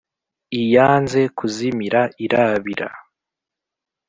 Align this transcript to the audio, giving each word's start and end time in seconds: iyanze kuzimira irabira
iyanze 0.61 1.19
kuzimira 1.37 2.01
irabira 2.25 2.89